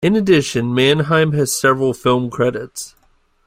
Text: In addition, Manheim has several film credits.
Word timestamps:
In 0.03 0.15
addition, 0.15 0.73
Manheim 0.73 1.33
has 1.33 1.55
several 1.55 1.93
film 1.93 2.31
credits. 2.31 2.95